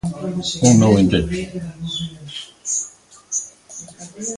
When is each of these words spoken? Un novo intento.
Un 0.67 0.71
novo 0.81 0.97
intento. 1.05 1.35